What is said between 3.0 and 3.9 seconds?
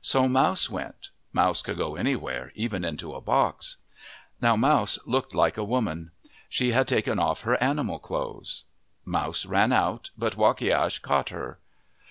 a box.